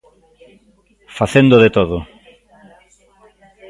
Facendo 1.17 1.55
de 1.63 1.69
todo. 1.77 1.97